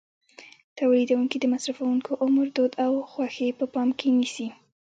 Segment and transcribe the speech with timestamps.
[0.77, 4.47] تولیدوونکي د مصرفوونکو عمر، دود او خوښې په پام کې نیسي.